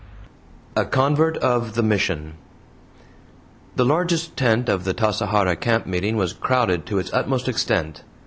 [0.75, 2.33] A CONVERT OF THE MISSION
[3.75, 8.01] The largest tent of the Tasajara camp meeting was crowded to its utmost extent.